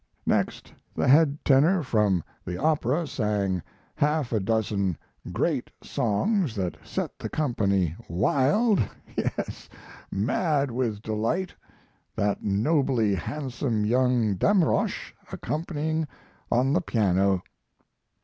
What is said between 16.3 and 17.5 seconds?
on the piano.